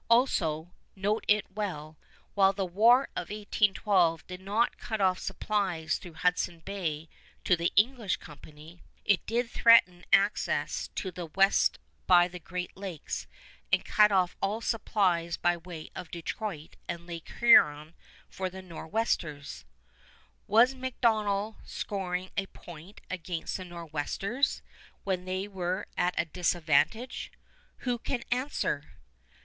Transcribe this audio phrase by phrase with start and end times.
[0.09, 1.95] Also, note it well,
[2.33, 7.07] while the War of 1812 did not cut off supplies through Hudson Bay
[7.43, 11.77] to the English Company, it did threaten access to the West
[12.07, 13.27] by the Great Lakes,
[13.71, 17.93] and cut off all supplies by way of Detroit and Lake Huron
[18.27, 19.65] for the Nor'westers.
[20.47, 24.63] Was MacDonell scoring a point against the Nor'westers,
[25.03, 27.31] when they were at a disadvantage?
[27.81, 28.93] Who can answer?